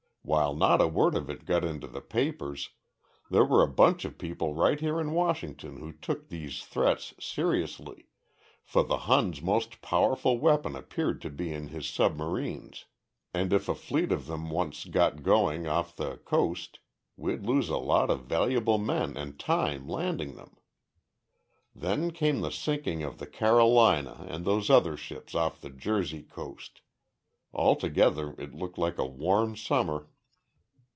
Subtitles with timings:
[0.23, 2.69] While not a word of it got into the papers,
[3.31, 8.05] there were a bunch of people right here in Washington who took these threats seriously
[8.63, 12.85] for the Hun's most powerful weapon appeared to be in his submarines,
[13.33, 16.79] and if a fleet of them once got going off the coast
[17.17, 20.55] we'd lose a lot of valuable men and time landing them.
[21.75, 26.81] Then came the sinking of the Carolina and those other ships off the Jersey coast.
[27.53, 30.07] Altogether it looked like a warm summer.